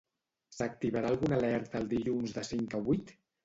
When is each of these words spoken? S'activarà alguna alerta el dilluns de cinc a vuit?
S'activarà 0.55 1.11
alguna 1.11 1.39
alerta 1.39 1.85
el 1.85 1.93
dilluns 1.95 2.37
de 2.41 2.49
cinc 2.51 2.79
a 2.79 2.85
vuit? 2.91 3.19